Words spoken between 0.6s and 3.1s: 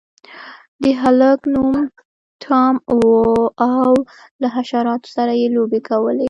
د هلک نوم ټام و